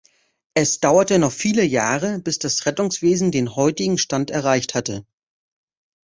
Es 0.55 0.79
dauerte 0.79 1.19
noch 1.19 1.31
viele 1.31 1.63
Jahre, 1.63 2.17
bis 2.23 2.39
das 2.39 2.65
Rettungswesen 2.65 3.31
den 3.31 3.55
heutigen 3.55 3.99
Stand 3.99 4.31
erreicht 4.31 4.73
hatte. 4.73 5.05